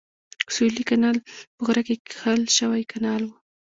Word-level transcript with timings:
سویلي 0.53 0.83
کانال 0.89 1.17
په 1.55 1.61
غره 1.65 1.81
کې 1.87 1.95
کښل 2.09 2.41
شوی 2.57 2.83
کانال 2.91 3.21
و. 3.25 3.31